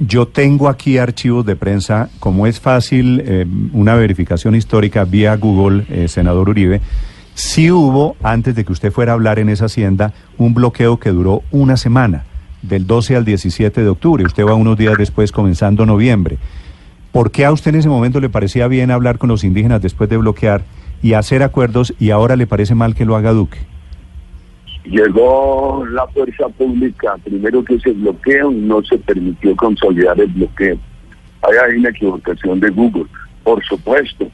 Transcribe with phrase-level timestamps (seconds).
[0.00, 5.86] Yo tengo aquí archivos de prensa, como es fácil eh, una verificación histórica vía Google,
[5.88, 6.80] eh, senador Uribe,
[7.34, 11.10] sí hubo, antes de que usted fuera a hablar en esa hacienda, un bloqueo que
[11.10, 12.24] duró una semana,
[12.62, 14.24] del 12 al 17 de octubre.
[14.24, 16.38] Usted va unos días después, comenzando noviembre.
[17.12, 20.10] ¿Por qué a usted en ese momento le parecía bien hablar con los indígenas después
[20.10, 20.64] de bloquear
[21.02, 23.58] y hacer acuerdos y ahora le parece mal que lo haga Duque?
[24.84, 30.78] Llegó la fuerza pública, primero que se bloqueó, no se permitió consolidar el bloqueo.
[31.42, 33.06] Ahí hay una equivocación de Google.
[33.42, 34.30] Por supuesto,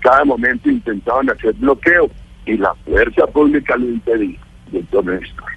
[0.00, 2.10] cada momento intentaban hacer bloqueo
[2.44, 4.38] y la fuerza pública lo impedía.
[4.70, 5.54] Doctor Néstor.